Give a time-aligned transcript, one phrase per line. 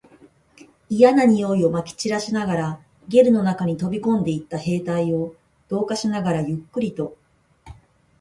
[0.89, 5.35] 嫌な臭いを撒き散らしながら、ゲルの中に飛び込んでいった隊員を
[5.67, 7.15] 同化しながら、ゆっくりと